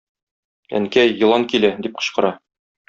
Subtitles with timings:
[0.79, 2.37] Әнкәй, елан килә,- дип кычкыра.